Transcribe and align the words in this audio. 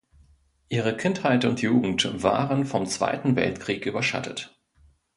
Ihre 0.69 0.97
Kindheit 0.97 1.45
und 1.45 1.61
Jugend 1.61 2.23
waren 2.23 2.65
vom 2.65 2.87
Zweiten 2.87 3.35
Weltkrieg 3.35 3.85
überschattet. 3.85 4.59